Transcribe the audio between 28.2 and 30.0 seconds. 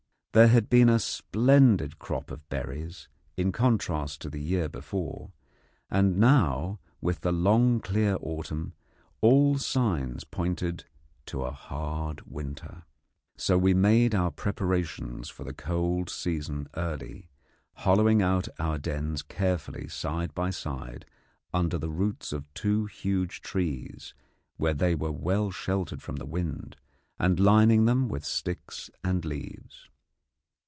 sticks and leaves.